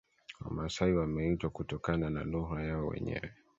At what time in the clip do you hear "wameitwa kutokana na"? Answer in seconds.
0.93-2.23